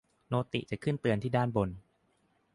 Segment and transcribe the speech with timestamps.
[0.27, 1.69] โนติจะขึ้นเตือนที่ด้านบน